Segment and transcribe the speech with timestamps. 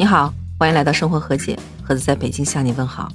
[0.00, 3.12] 你好，欢迎来到生活和解，盒子在北京向你问好。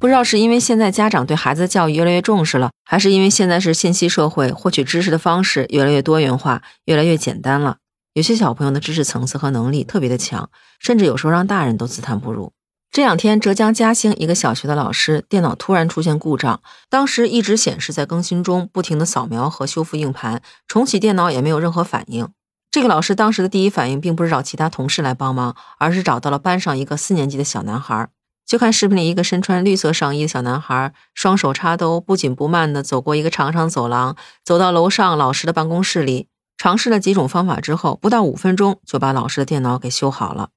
[0.00, 7.76] 不知道是因为现在家长对孩子的教育越来越重视了，还是因为现在是信息社会，获取知识的方式越来越多元化，越来越简单了。
[8.14, 10.50] 有些小朋友的知识层次和能力特别的强，
[10.80, 12.50] 甚至有时候让大人都自叹不如。
[12.90, 16.60] 这两天，浙江嘉兴一个小学的老师电脑突然出现故障，
[16.90, 22.28] 当时一直显示在更新中，不停的扫描和修复硬盘，重启电脑也没有任何反应。
[22.70, 28.08] 这个老师当时的第一反应并不是找其他同事来帮忙，而是找到了班上一个四年级的小男孩。
[28.44, 40.48] 就看视频里一个身穿绿色上衣的小男孩，双手插兜，不紧不慢地走过一个长长走廊，走到楼上老师的办公室里，尝试了几种方法之后，不到五分钟就把老师的电脑给修好了。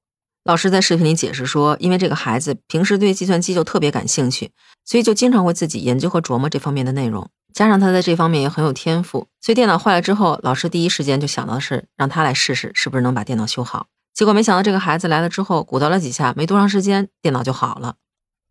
[0.44, 4.50] 老师在视频里解释说，因为这个孩子平时对计算机就特别感兴趣，
[4.84, 7.28] 所以就经常会自己研究和琢磨这方面的内容。
[7.62, 13.86] 加上他在这方面也很有天赋，所以电脑坏了之后，老师第一时间就想到的是让他来试试，是不是能把电脑修好。
[14.12, 17.94] 结果没想到这个孩子来了之后，鼓捣了几下，没多长时间，电脑就好了。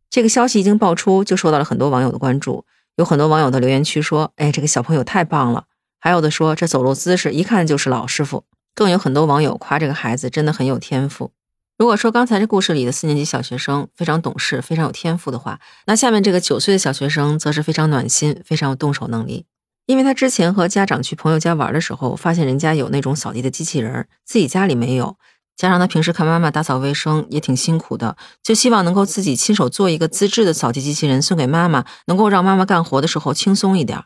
[0.09, 2.63] 这个消息一经爆出，就受到了很多网友的关注。
[2.95, 5.65] 有很多网友的留言区说：“哎，这个小朋友太棒了。”
[5.99, 11.33] 还有的说：“这走路姿势一看就是老师傅。”更有很多网友夸这个孩子真的很有天赋。
[11.81, 19.47] 如果说刚才这故事里的四年级小学生非常懂事、非常有天赋的话，那下面这个九岁的小学生则是非常暖心、非常有动手能力。
[19.87, 25.17] 因为他之前和家长去朋友家玩的时候，发现人家有那种扫地的机器人，自己家里没有。
[25.57, 34.03] 加上他平时看妈妈打扫卫生也挺辛苦的，就希望能够自己亲手做一个自制的扫地机器人送给妈妈，能够让妈妈干活的时候轻松一点。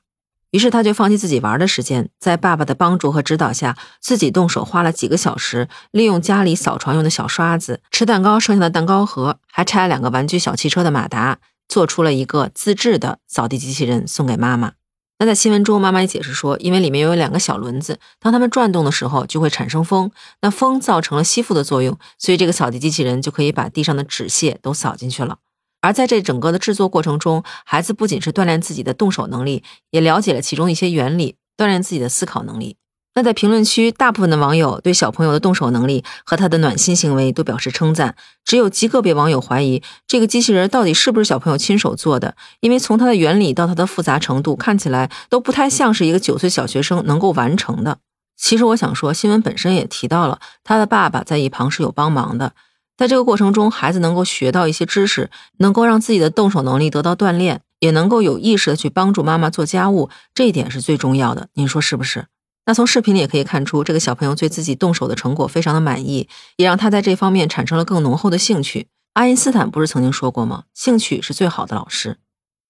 [0.55, 14.71] 于是他就放弃自己玩的时间，在爸爸的帮助和指导下，自己动手花了几个小时，利用家里扫床用的小刷子、吃蛋糕剩下的蛋糕盒，还拆了两个玩具小汽车的马达，做出了一个自制的扫地机器人送给妈妈。
[15.19, 20.09] 那在新闻中，妈妈也解释说，因为里面有两个小轮子，当它们转动的时候就会产生风，
[20.39, 25.39] 那风造成了吸附的作用，所以这个扫地机器人就可以把地上的纸屑都扫进去了。
[25.85, 32.77] 而在这整个的制作过程中，孩子不仅是锻炼自己的动手能力，也了解了其中一些原理，锻炼自己的思考能力。
[33.13, 47.99] 那在评论区，大部分的网友对小朋友的动手能力和他的暖心行为都表示称赞，只有极个别网友怀疑这个机器人到底是不是小朋友亲手做的，因为从它的原理到它的复杂程度，看起来都不太像是一个九岁小学生能够完成的。
[48.35, 52.53] 其实我想说，新闻本身也提到了他的爸爸在一旁是有帮忙的。
[52.97, 61.49] 在这个过程中，孩子能够学到一些知识，能够让自己的动手能力得到锻炼，也能够有意识的去帮助妈妈做家务，这一点是最重要的。
[61.55, 62.27] 您说是不是？
[62.65, 68.87] 那从视频里也可以看出，这个小朋友对自己动手的成果非常的满意，也让他在这方面产生了更浓厚的兴趣。
[69.13, 70.63] 爱因斯坦不是曾经说过吗？
[70.73, 72.17] 兴趣是最好的老师。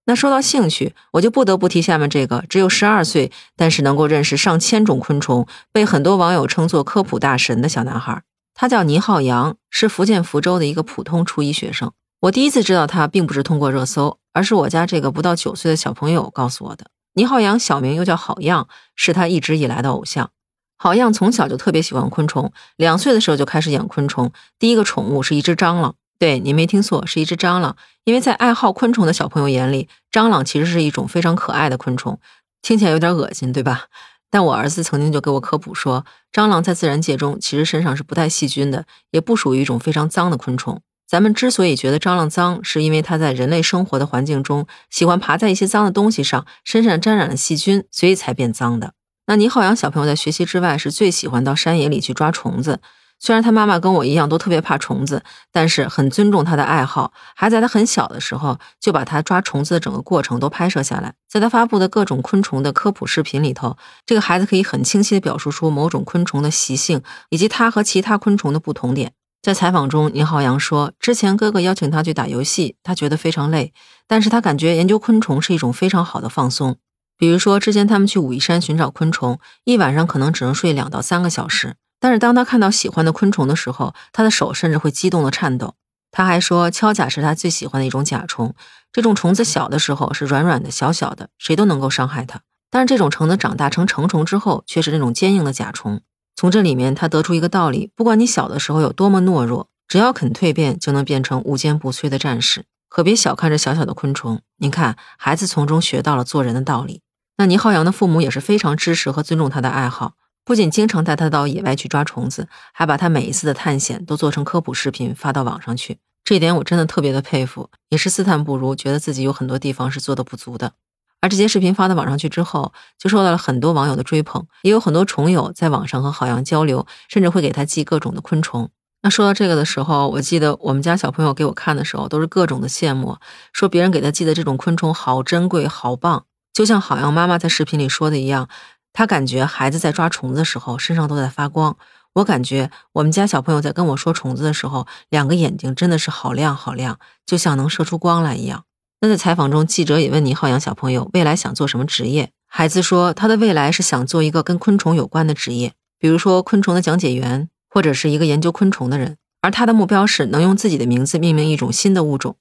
[0.07, 8.21] 那说到兴趣，我就不得不提下面这个只有十二岁，但是能够认识上千种昆虫，被很多网友称作科普大神的小男孩。
[8.55, 11.91] 他叫倪浩洋，是福建福州的一个普通初一学生。
[12.21, 16.87] 我第一次知道他，并不是通过热搜，而是我家这个不到九岁的小朋友告诉我的。
[17.15, 20.31] 倪浩洋小名又叫好样，是他一直以来的偶像。
[20.77, 25.95] 好样从小就特别喜欢昆虫，两岁的时候就开始养昆虫，第一个宠物是一只蟑螂。
[26.17, 27.75] 对您没听错，是一只蟑螂。
[28.05, 32.17] 因为在爱好昆虫的小朋友眼里，蟑螂其实是一种非常可爱的昆虫，
[32.61, 33.87] 听起来有点恶心，对吧？
[34.35, 40.81] 但我儿子曾经就给我科普说，蟑螂在自然界中其实身上是不带细菌的，也不属于一种非常脏的昆虫。
[41.07, 48.91] 咱们之所以觉得蟑螂脏，是因为它在人类生活的环境中喜欢爬在一些脏的东西上，身上沾染了细菌，所以才变脏的。
[49.27, 52.81] 那倪浩洋小朋友在学习之外，是最喜欢到山野里去抓虫子。
[53.19, 61.13] 虽然他妈妈跟我一样都特别怕虫子，但是很尊重他的爱好，还在他很小的时候就把他抓虫子的整个过程都拍摄下来。
[61.27, 69.13] 在他发布的各种昆虫的科普视频里头，这个孩子可以很清晰地表述出某种昆虫的习性以及它和其他昆虫的不同点。
[69.41, 73.73] 在采访中，宁浩洋说，之前哥哥邀请他去打游戏，他觉得非常累，
[74.07, 76.77] 但是他感觉研究昆虫是一种非常好的放松。
[77.17, 81.75] 比如说，之前他们去武夷山寻找昆虫，一晚上可能只能睡两到三个小时。
[82.05, 85.73] 但是当他看到喜欢的昆虫的时候，他的手甚至会激动的颤抖。
[86.11, 88.53] 他还说，锹甲是他最喜欢的一种甲虫。
[88.93, 92.41] 这种虫子小的时候是软软的、小小的，谁都能够伤害它。
[92.69, 95.99] 但是这种虫子长大成成虫之后，却是那种坚硬的甲虫。
[96.35, 102.65] 从这里面，他得出一个道理：不管你小的时候有多么懦弱，只要肯蜕变，就能变成无坚不摧的战士。
[102.87, 104.41] 可别小看这小小的昆虫。
[104.57, 107.01] 您看，孩子从中学到了做人的道理。
[107.37, 110.13] 那倪浩洋的父母也是非常支持和尊重他的爱好。
[110.45, 115.97] 不仅经常带他到野外去抓虫子，还把他每一次的探险都做成科普视频发到网上去。
[116.23, 120.73] 这一点我真的特别的佩服，也是自叹不如，觉得自己有很多地方是做的不足的。
[121.21, 128.69] 而这些视频发到网上去之后，就受到了很多网友的追捧，也有很多虫友在网上和郝阳交流，甚至会给他寄各种的昆虫。
[129.01, 133.17] 那说到这个的时候，我记得我们家小朋友给我看的时候，都是各种的羡慕，
[133.53, 136.25] 说别人给他寄的这种昆虫好珍贵、好棒。
[136.53, 138.47] 就像好阳妈妈在视频里说的一样，
[138.95, 141.75] 他感觉孩子在抓虫子的时候身上都在发光。
[142.13, 148.63] 我感觉我们家小朋友在跟我说虫子的时候，两个眼睛真的是好亮好亮，就像能射出光来一样。
[149.01, 159.17] 那在采访中，记者也问倪浩洋小朋友未来想做什么职业，孩子说他的未来是想做一个跟昆虫有关的职业，比如说昆虫的讲解员，或者是一个研究昆虫的人。
[159.41, 162.37] 而他的目标是能用自己的名字命名一种新的物种。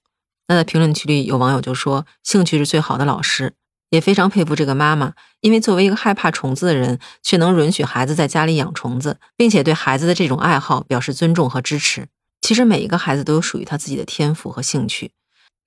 [0.47, 3.55] 那在评论区里有网友就说：“兴趣是最好的老师。”
[3.95, 12.09] 也非常佩服这个妈妈，因为作为一个害怕虫子的人，却能允许孩子在家里养虫子，并且对孩子的这种爱好表示尊重和支持。
[12.41, 15.13] 其实每一个孩子都有属于他自己的天赋和兴趣。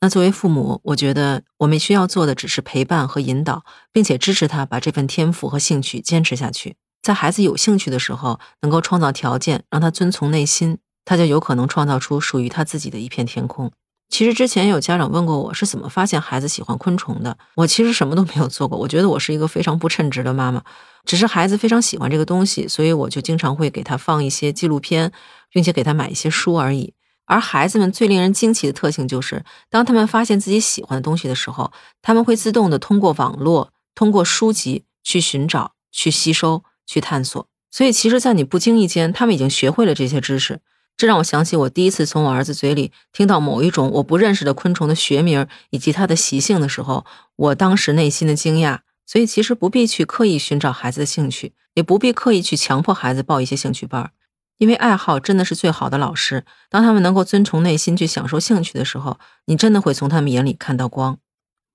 [0.02, 3.64] 那作为父母，我觉得我们需要做的只是陪伴和引导，
[3.94, 6.76] 并且支持他把这份天赋和兴趣坚持下去。
[7.02, 13.72] 在孩子有兴趣的时候，能够创造条件让他遵从内心，他就有可能创造出属于他自己的一片天空。
[14.10, 18.78] 其实之前有家长问过我是怎么发现孩子喜欢昆虫的，我其实什么都没有做过。
[18.78, 20.64] 我觉得我是一个非常不称职的妈妈，
[21.06, 25.12] 只是孩子非常喜欢这个东西，所以我就经常会给他放一些纪录片，
[25.52, 26.94] 并且给他买一些书而已。
[27.26, 37.46] 而孩子们最令人惊奇的特性就是，当他们发现自己喜欢的东西的时候，他们会自动的通过网络、通过书籍去寻找、去吸收、去探索。
[37.70, 40.62] 所以，其实，在你不经意间，他们已经学会了这些知识。
[40.98, 47.06] 这让我想起我第一次从我儿子嘴里听到某一种我不认识的昆虫的学名以及它的习性的时候，
[47.36, 48.80] 我当时内心的惊讶。
[49.06, 54.12] 所以其实不必去刻意寻找孩子的兴趣，也不必刻意去强迫孩子报一些兴趣班，
[54.58, 56.44] 因为爱好真的是最好的老师。
[56.70, 61.20] 当他们能够遵从内心去享受兴趣的时候，你真的会从他们眼里看到光。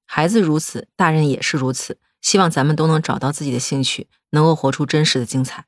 [0.04, 1.96] 孩子如此，大人也是如此。
[2.20, 5.64] 希望咱们都能找到自己的兴趣，能够活出真实的精彩。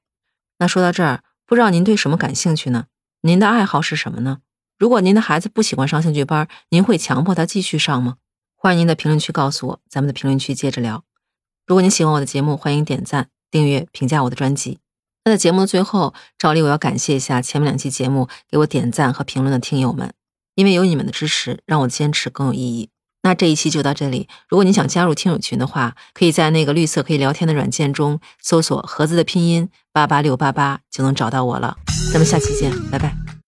[0.59, 2.89] 那说到这儿，不知道您对什么感兴趣呢？
[3.27, 4.41] 您的爱好是什么呢？
[4.79, 8.17] 如果您的孩子不喜欢上兴趣班，您会强迫他继续上吗？
[8.55, 11.03] 欢迎您在评论区告诉我，咱们的评论区接着聊。
[11.67, 14.79] 如果您喜欢我的节目，欢迎点赞、订阅、评价我的专辑。
[15.25, 20.13] 那在节目的最后，照例我要感谢一下前面两期节目给我点赞和评论的听友们，
[20.55, 22.91] 因为有你们的支持，让我坚持更有意义。
[23.25, 24.29] 那这一期就到这里。
[24.49, 31.79] 如果你想加入听友群的话，可以在那个绿色可以聊天的软件中搜索“盒子”的拼音八八六八八，就能找到我了。
[32.13, 33.24] 咱们下期见，拜拜。